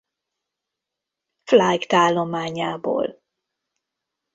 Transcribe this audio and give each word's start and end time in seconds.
Flight 1.45 1.93
állományából. 1.93 3.21